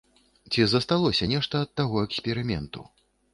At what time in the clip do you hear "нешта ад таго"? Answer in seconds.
1.33-2.03